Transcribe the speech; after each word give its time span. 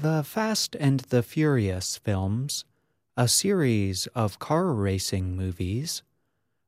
The 0.00 0.22
Fast 0.22 0.76
and 0.78 1.00
the 1.00 1.24
Furious 1.24 1.96
films, 1.96 2.64
a 3.16 3.26
series 3.26 4.06
of 4.14 4.38
car 4.38 4.72
racing 4.72 5.34
movies, 5.34 6.04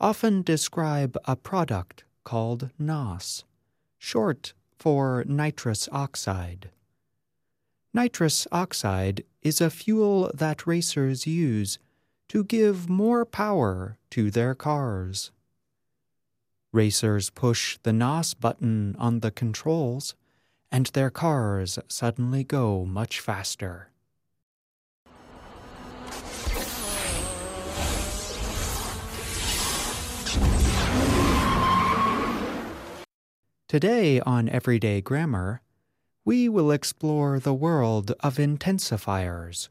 often 0.00 0.42
describe 0.42 1.16
a 1.24 1.36
product 1.36 2.02
called 2.24 2.70
NOS, 2.80 3.44
short 3.96 4.54
for 4.76 5.22
nitrous 5.24 5.88
oxide. 5.92 6.70
Nitrous 7.94 8.48
oxide 8.50 9.22
is 9.40 9.60
a 9.60 9.70
fuel 9.70 10.32
that 10.34 10.66
racers 10.66 11.24
use 11.24 11.78
to 12.28 12.42
give 12.42 12.90
more 12.90 13.24
power 13.24 13.98
to 14.10 14.32
their 14.32 14.56
cars. 14.56 15.30
Racers 16.72 17.30
push 17.30 17.78
the 17.84 17.92
NOS 17.92 18.34
button 18.34 18.96
on 18.98 19.20
the 19.20 19.30
controls, 19.30 20.16
and 20.72 20.86
their 20.86 21.10
cars 21.10 21.78
suddenly 21.86 22.42
go 22.42 22.86
much 22.86 23.20
faster. 23.20 23.90
Today 33.68 34.20
on 34.20 34.48
Everyday 34.48 35.00
Grammar, 35.00 35.62
we 36.24 36.48
will 36.48 36.70
explore 36.70 37.38
the 37.38 37.54
world 37.54 38.12
of 38.20 38.36
intensifiers, 38.36 39.68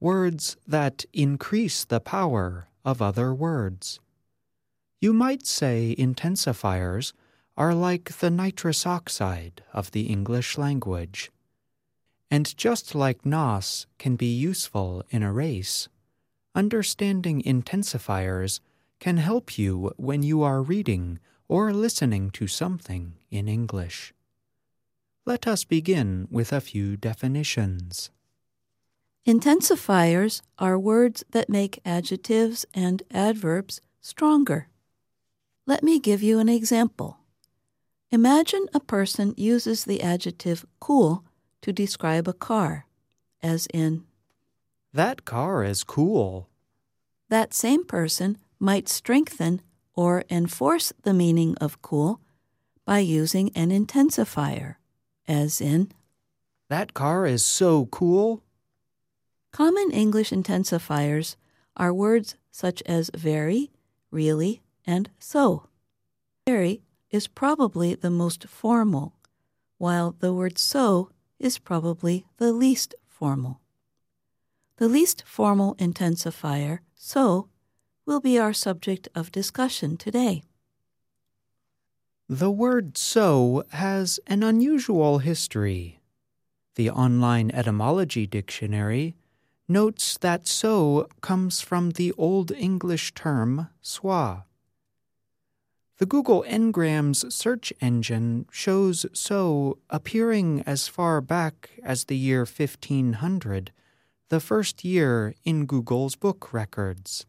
words 0.00 0.56
that 0.66 1.04
increase 1.12 1.84
the 1.84 2.00
power 2.00 2.68
of 2.84 3.02
other 3.02 3.34
words. 3.34 4.00
You 5.00 5.12
might 5.12 5.46
say 5.46 5.94
intensifiers 5.98 7.12
are 7.58 7.74
like 7.74 8.18
the 8.20 8.30
nitrous 8.30 8.86
oxide 8.86 9.64
of 9.74 9.90
the 9.90 10.02
English 10.02 10.56
language. 10.56 11.32
And 12.30 12.56
just 12.56 12.94
like 12.94 13.26
NOS 13.26 13.86
can 13.98 14.14
be 14.14 14.32
useful 14.32 15.02
in 15.10 15.24
a 15.24 15.32
race, 15.32 15.88
understanding 16.54 17.42
intensifiers 17.42 18.60
can 19.00 19.16
help 19.16 19.58
you 19.58 19.92
when 19.96 20.22
you 20.22 20.42
are 20.42 20.62
reading 20.62 21.18
or 21.48 21.72
listening 21.72 22.30
to 22.30 22.46
something 22.46 23.14
in 23.28 23.48
English. 23.48 24.14
Let 25.26 25.48
us 25.48 25.64
begin 25.64 26.28
with 26.30 26.52
a 26.52 26.60
few 26.60 26.96
definitions. 26.96 28.10
Intensifiers 29.26 30.42
are 30.60 30.78
words 30.78 31.24
that 31.32 31.50
make 31.50 31.80
adjectives 31.84 32.66
and 32.72 33.02
adverbs 33.10 33.80
stronger. 34.00 34.68
Let 35.66 35.82
me 35.82 35.98
give 35.98 36.22
you 36.22 36.38
an 36.38 36.48
example. 36.48 37.18
Imagine 38.10 38.66
a 38.72 38.80
person 38.80 39.34
uses 39.36 39.84
the 39.84 40.02
adjective 40.02 40.64
cool 40.80 41.24
to 41.60 41.72
describe 41.72 42.26
a 42.26 42.32
car, 42.32 42.86
as 43.42 43.66
in, 43.74 44.04
That 44.94 45.26
car 45.26 45.62
is 45.62 45.84
cool. 45.84 46.48
That 47.28 47.52
same 47.52 47.84
person 47.84 48.38
might 48.58 48.88
strengthen 48.88 49.60
or 49.94 50.24
enforce 50.30 50.92
the 51.02 51.12
meaning 51.12 51.54
of 51.60 51.82
cool 51.82 52.20
by 52.86 53.00
using 53.00 53.50
an 53.54 53.70
intensifier, 53.70 54.76
as 55.26 55.60
in, 55.60 55.92
That 56.70 56.94
car 56.94 57.26
is 57.26 57.44
so 57.44 57.86
cool. 57.86 58.42
Common 59.52 59.90
English 59.90 60.30
intensifiers 60.30 61.36
are 61.76 61.92
words 61.92 62.36
such 62.50 62.82
as 62.86 63.10
very, 63.14 63.70
really, 64.10 64.62
and 64.86 65.10
so. 65.18 65.68
Very 66.46 66.80
is 67.10 67.26
probably 67.26 67.94
the 67.94 68.10
most 68.10 68.46
formal, 68.48 69.14
while 69.78 70.14
the 70.18 70.32
word 70.32 70.58
so 70.58 71.10
is 71.38 71.58
probably 71.58 72.26
the 72.36 72.52
least 72.52 72.94
formal. 73.06 73.60
The 74.76 74.88
least 74.88 75.24
formal 75.26 75.74
intensifier, 75.76 76.80
so, 76.94 77.48
will 78.06 78.20
be 78.20 78.38
our 78.38 78.52
subject 78.52 79.08
of 79.14 79.32
discussion 79.32 79.96
today. 79.96 80.42
The 82.28 82.50
word 82.50 82.98
so 82.98 83.64
has 83.70 84.20
an 84.26 84.42
unusual 84.42 85.18
history. 85.18 86.00
The 86.74 86.90
online 86.90 87.50
etymology 87.50 88.26
dictionary 88.26 89.16
notes 89.66 90.16
that 90.18 90.46
so 90.46 91.08
comes 91.20 91.60
from 91.60 91.90
the 91.90 92.12
Old 92.16 92.52
English 92.52 93.14
term 93.14 93.68
swa. 93.82 94.44
The 95.98 96.06
Google 96.06 96.44
Ngrams 96.44 97.32
search 97.32 97.72
engine 97.80 98.46
shows 98.52 99.04
so 99.12 99.78
appearing 99.90 100.62
as 100.64 100.86
far 100.86 101.20
back 101.20 101.70
as 101.82 102.04
the 102.04 102.16
year 102.16 102.46
1500, 102.46 103.72
the 104.28 104.38
first 104.38 104.84
year 104.84 105.34
in 105.42 105.66
Google's 105.66 106.14
book 106.14 106.52
records. 106.52 107.26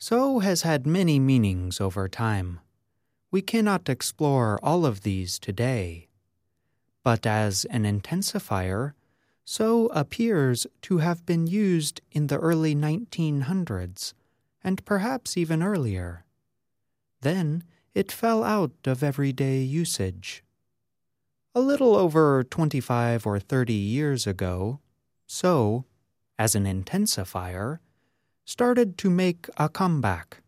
So 0.00 0.40
has 0.40 0.62
had 0.62 0.84
many 0.84 1.20
meanings 1.20 1.80
over 1.80 2.08
time. 2.08 2.58
We 3.30 3.40
cannot 3.40 3.88
explore 3.88 4.58
all 4.64 4.84
of 4.84 5.02
these 5.02 5.38
today. 5.38 6.08
But 7.04 7.24
as 7.24 7.66
an 7.66 7.84
intensifier, 7.84 8.94
so 9.44 9.86
appears 9.88 10.66
to 10.82 10.98
have 10.98 11.24
been 11.24 11.46
used 11.46 12.00
in 12.10 12.26
the 12.26 12.38
early 12.38 12.74
1900s, 12.74 14.12
and 14.64 14.84
perhaps 14.84 15.36
even 15.36 15.62
earlier. 15.62 16.24
Then 17.20 17.62
it 17.94 18.10
fell 18.10 18.42
out 18.42 18.72
of 18.86 19.02
everyday 19.02 19.60
usage. 19.60 20.42
A 21.54 21.60
little 21.60 21.94
over 21.96 22.44
25 22.44 23.26
or 23.26 23.38
30 23.38 23.72
years 23.72 24.26
ago, 24.26 24.80
so, 25.26 25.84
as 26.38 26.54
an 26.54 26.64
intensifier, 26.64 27.78
started 28.44 28.96
to 28.98 29.10
make 29.10 29.48
a 29.56 29.68
comeback. 29.68 30.42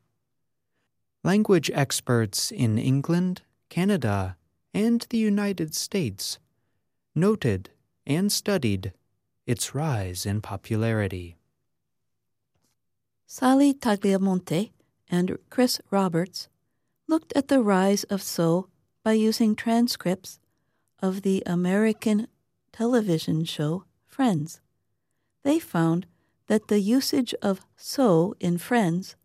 Language 1.22 1.70
experts 1.74 2.50
in 2.50 2.78
England, 2.78 3.42
Canada, 3.68 4.36
and 4.72 5.06
the 5.10 5.18
United 5.18 5.74
States 5.74 6.38
noted 7.14 7.70
and 8.06 8.30
studied 8.32 8.92
its 9.46 9.74
rise 9.74 10.26
in 10.26 10.40
popularity. 10.40 11.36
Sally 13.26 13.72
Tagliamonte 13.74 14.70
and 15.10 15.38
Chris 15.50 15.80
Roberts 15.90 16.48
looked 17.08 17.32
at 17.34 17.48
the 17.48 17.62
rise 17.62 18.04
of 18.04 18.22
so 18.22 18.68
by 19.02 19.12
using 19.12 19.54
transcripts 19.54 20.38
of 21.00 21.22
the 21.22 21.42
American 21.46 22.28
television 22.72 23.44
show 23.44 23.84
Friends. 24.06 24.60
They 25.42 25.58
found 25.58 26.06
that 26.46 26.68
the 26.68 26.80
usage 26.80 27.34
of 27.42 27.66
so 27.76 28.34
in 28.40 28.58
Friends 28.58 29.16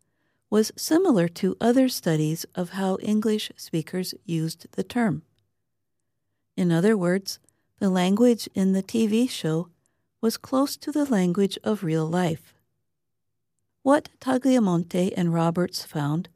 was 0.50 0.72
similar 0.76 1.28
to 1.28 1.56
other 1.62 1.88
studies 1.88 2.46
of 2.56 2.72
how 2.72 2.98
English 3.02 3.52
speakers 3.56 4.14
used 4.26 4.66
the 4.72 4.84
term. 4.84 5.22
In 6.58 6.72
other 6.72 6.98
words, 6.98 7.40
the 7.80 7.90
language 7.90 8.50
in 8.54 8.74
the 8.74 8.84
TV 8.84 9.30
show 9.30 9.70
was 10.22 10.38
close 10.38 10.76
to 10.78 10.92
the 10.92 11.06
language 11.06 11.58
of 11.64 11.84
real 11.84 12.06
life. 12.06 12.54
What 13.84 14.10
Tagliamonte 14.20 15.14
and 15.16 15.34
Roberts 15.34 15.84
found 15.86 16.28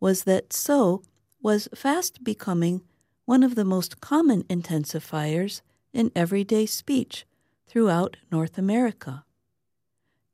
was 0.00 0.24
that 0.24 0.52
so 0.52 1.02
was 1.42 1.68
fast 1.74 2.22
becoming 2.24 2.82
one 3.24 3.42
of 3.42 3.54
the 3.54 3.64
most 3.64 4.00
common 4.00 4.42
intensifiers 4.44 5.60
in 5.92 6.10
everyday 6.14 6.66
speech 6.66 7.26
throughout 7.66 8.16
North 8.30 8.58
America. 8.58 9.24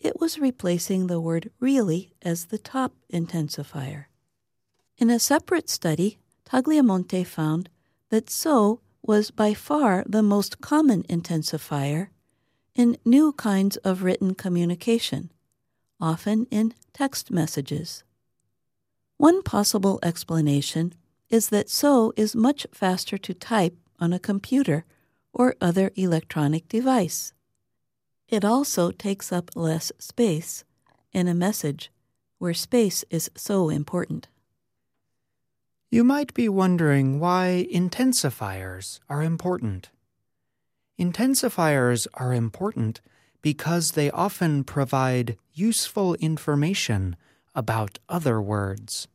It 0.00 0.20
was 0.20 0.38
replacing 0.38 1.06
the 1.06 1.20
word 1.20 1.50
really 1.60 2.12
as 2.22 2.47
the 2.47 2.58
top 2.58 2.92
intensifier. 3.12 4.04
In 4.98 5.10
a 5.10 5.19
separate 5.19 5.69
study, 5.69 6.19
Tagliamonte 6.44 7.26
found 7.26 7.69
that 8.10 8.31
so 8.31 8.81
was 9.02 9.31
by 9.31 9.54
far 9.54 10.04
the 10.06 10.22
most 10.22 10.60
common 10.60 11.02
intensifier 11.04 12.08
in 12.75 12.96
new 13.05 13.32
kinds 13.32 13.76
of 13.78 14.02
written 14.02 14.34
communication, 14.34 15.32
often 16.00 16.46
in 16.50 16.75
text 16.93 17.31
messages. 17.31 18.05
One 19.25 19.43
possible 19.43 19.99
explanation 20.03 20.93
is 21.31 21.49
that 21.49 21.71
so 21.71 22.12
is 22.15 22.37
much 22.37 22.67
faster 22.75 23.17
to 23.17 23.32
type 23.32 23.75
on 23.99 24.12
a 24.12 24.19
computer 24.19 24.85
or 25.32 25.56
other 25.62 25.93
electronic 25.97 26.69
device. 26.69 27.32
It 28.29 28.44
also 28.44 28.91
takes 28.91 29.32
up 29.32 29.50
less 29.55 29.91
space 29.99 30.65
in 31.15 31.26
a 31.26 31.32
message 31.32 31.91
where 32.37 32.53
space 32.53 33.03
is 33.09 33.31
so 33.35 33.71
important. 33.71 34.29
You 35.91 36.05
might 36.05 36.35
be 36.35 36.50
wondering 36.50 37.19
why 37.19 37.67
intensifiers 37.73 39.00
are 39.09 39.23
important. 39.23 39.88
Intensifiers 41.00 42.06
are 42.12 42.35
important 42.35 43.00
because 43.41 43.93
they 43.93 44.11
often 44.11 44.65
provide 44.65 45.38
useful 45.55 46.12
information 46.17 47.17
about 47.55 47.99
other 48.06 48.38
words. 48.38 49.09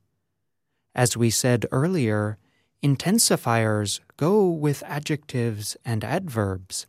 As 1.00 1.16
we 1.16 1.30
said 1.30 1.66
earlier, 1.72 2.38
intensifiers 2.84 4.02
go 4.18 4.50
with 4.50 4.84
adjectives 4.86 5.78
and 5.86 6.04
adverbs. 6.04 6.88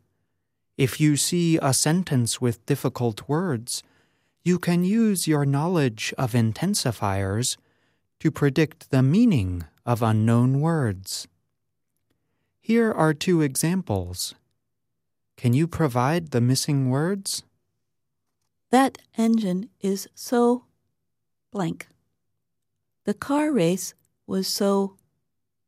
If 0.76 1.00
you 1.00 1.16
see 1.16 1.60
a 1.62 1.72
sentence 1.72 2.40
with 2.40 2.66
difficult 2.66 3.28
words, 3.28 3.84
you 4.42 4.58
can 4.58 4.82
use 4.82 5.28
your 5.28 5.46
knowledge 5.46 6.12
of 6.18 6.32
intensifiers 6.32 7.56
to 8.18 8.32
predict 8.32 8.90
the 8.90 9.00
meaning 9.00 9.62
of 9.86 10.02
unknown 10.02 10.60
words. 10.60 11.28
Here 12.60 12.90
are 12.90 13.14
two 13.14 13.42
examples. 13.42 14.34
Can 15.36 15.52
you 15.52 15.68
provide 15.68 16.32
the 16.32 16.40
missing 16.40 16.90
words? 16.90 17.44
That 18.70 18.98
engine 19.16 19.70
is 19.80 20.08
so 20.16 20.64
blank. 21.52 21.86
The 23.04 23.14
car 23.14 23.52
race 23.52 23.94
was 24.30 24.46
so 24.46 24.94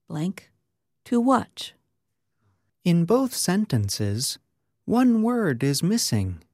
blank 0.09 0.53
to 1.05 1.21
watch. 1.21 1.75
In 2.85 3.05
both 3.05 3.35
sentences, 3.35 4.39
one 4.85 5.21
word 5.25 5.65
is 5.65 5.83
missing. 5.83 6.45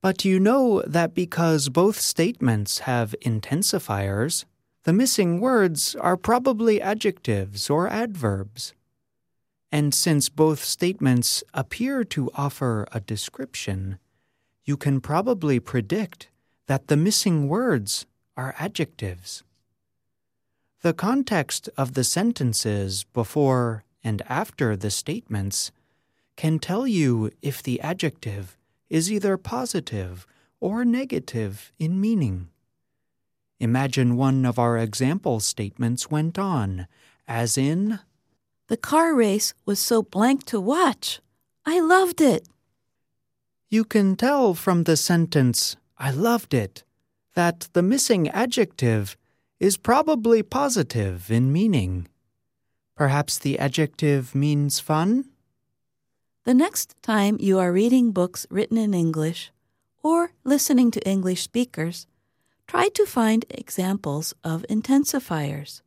But 0.00 0.24
you 0.24 0.40
know 0.40 0.80
that 0.86 1.12
because 1.12 1.68
both 1.68 2.00
statements 2.00 2.80
have 2.80 3.14
intensifiers, 3.20 4.46
the 4.84 4.94
missing 4.94 5.40
words 5.40 5.94
are 5.96 6.16
probably 6.16 6.80
adjectives 6.80 7.68
or 7.68 7.86
adverbs. 7.86 8.72
And 9.70 9.94
since 9.94 10.30
both 10.30 10.64
statements 10.64 11.44
appear 11.52 12.02
to 12.04 12.30
offer 12.34 12.88
a 12.92 13.00
description, 13.00 13.98
you 14.64 14.78
can 14.78 15.02
probably 15.02 15.60
predict 15.60 16.28
that 16.66 16.88
the 16.88 16.96
missing 16.96 17.46
words 17.46 18.06
are 18.38 18.54
adjectives. 18.58 19.44
The 20.82 20.94
context 20.94 21.68
of 21.76 21.92
the 21.92 22.04
sentences 22.04 23.04
before 23.12 23.84
and 24.02 24.22
after 24.28 24.76
the 24.76 24.90
statements 24.90 25.72
can 26.36 26.58
tell 26.58 26.86
you 26.86 27.30
if 27.42 27.62
the 27.62 27.80
adjective 27.82 28.56
is 28.88 29.12
either 29.12 29.36
positive 29.36 30.26
or 30.58 30.86
negative 30.86 31.70
in 31.78 32.00
meaning. 32.00 32.48
Imagine 33.58 34.16
one 34.16 34.46
of 34.46 34.58
our 34.58 34.78
example 34.78 35.38
statements 35.40 36.10
went 36.10 36.38
on, 36.38 36.86
as 37.28 37.58
in, 37.58 38.00
The 38.68 38.78
car 38.78 39.14
race 39.14 39.52
was 39.66 39.78
so 39.78 40.02
blank 40.02 40.46
to 40.46 40.58
watch. 40.58 41.20
I 41.66 41.80
loved 41.80 42.22
it. 42.22 42.48
You 43.68 43.84
can 43.84 44.16
tell 44.16 44.54
from 44.54 44.84
the 44.84 44.96
sentence, 44.96 45.76
I 45.98 46.10
loved 46.10 46.54
it, 46.54 46.84
that 47.34 47.68
the 47.74 47.82
missing 47.82 48.28
adjective 48.30 49.16
is 49.60 49.76
probably 49.76 50.42
positive 50.42 51.30
in 51.30 51.52
meaning. 51.52 52.08
Perhaps 52.96 53.38
the 53.38 53.58
adjective 53.58 54.34
means 54.34 54.80
fun? 54.80 55.26
The 56.44 56.54
next 56.54 56.96
time 57.02 57.36
you 57.38 57.58
are 57.58 57.70
reading 57.70 58.10
books 58.12 58.46
written 58.50 58.78
in 58.78 58.94
English 58.94 59.52
or 60.02 60.32
listening 60.44 60.90
to 60.92 61.06
English 61.06 61.42
speakers, 61.42 62.06
try 62.66 62.88
to 62.88 63.04
find 63.04 63.44
examples 63.50 64.32
of 64.42 64.64
intensifiers. 64.70 65.82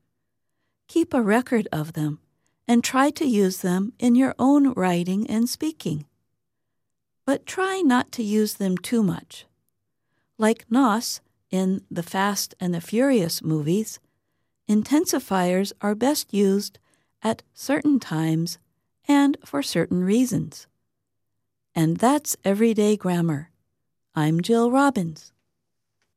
Keep 0.87 1.13
a 1.13 1.21
record 1.23 1.67
of 1.71 1.93
them 1.93 2.19
and 2.67 2.83
try 2.83 3.09
to 3.09 3.25
use 3.25 3.57
them 3.57 3.93
in 3.97 4.13
your 4.13 4.35
own 4.37 4.73
writing 4.73 5.27
and 5.27 5.49
speaking. 5.49 6.05
But 7.25 7.47
try 7.47 7.81
not 7.81 8.11
to 8.13 8.23
use 8.23 8.55
them 8.55 8.77
too 8.77 9.01
much. 9.01 9.45
Like 10.37 10.65
Nos 10.69 11.21
in 11.53 11.83
the 11.91 12.01
Fast 12.01 12.55
and 12.59 12.73
the 12.73 12.81
Furious 12.81 13.43
movies, 13.43 13.99
intensifiers 14.67 15.71
are 15.81 15.93
best 15.93 16.33
used 16.33 16.79
at 17.21 17.43
certain 17.53 17.99
times 17.99 18.57
and 19.07 19.37
for 19.45 19.61
certain 19.61 20.03
reasons. 20.03 20.65
And 21.75 21.97
that's 21.97 22.35
everyday 22.43 22.97
grammar. 22.97 23.51
I'm 24.15 24.41
Jill 24.41 24.71
Robbins. 24.71 25.31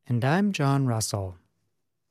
And 0.07 0.25
I'm 0.25 0.53
John 0.53 0.87
Russell. 0.87 1.37